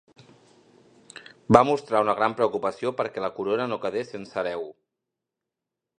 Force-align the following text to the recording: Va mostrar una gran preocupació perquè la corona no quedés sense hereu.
Va 1.57 1.61
mostrar 1.69 2.01
una 2.07 2.15
gran 2.21 2.37
preocupació 2.41 2.95
perquè 3.03 3.25
la 3.27 3.31
corona 3.39 3.71
no 3.75 3.81
quedés 3.85 4.13
sense 4.15 4.43
hereu. 4.45 4.67